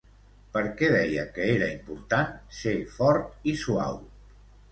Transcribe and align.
Per 0.53 0.61
què 0.77 0.87
deia 0.93 1.25
que 1.35 1.49
era 1.57 1.67
important 1.73 2.33
ser 2.61 2.75
fort 2.97 3.47
i 3.53 3.57
suau? 3.67 4.01